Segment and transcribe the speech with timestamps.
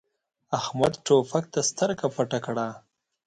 [0.59, 2.67] احمد توپک ته سترګه پټه کړه.